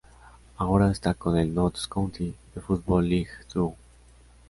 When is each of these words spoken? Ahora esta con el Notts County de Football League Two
Ahora 0.57 0.89
esta 0.89 1.13
con 1.13 1.37
el 1.37 1.53
Notts 1.53 1.85
County 1.87 2.33
de 2.55 2.59
Football 2.61 3.07
League 3.07 3.29
Two 3.53 3.75